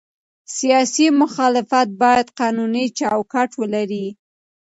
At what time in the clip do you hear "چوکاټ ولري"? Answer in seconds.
2.97-4.05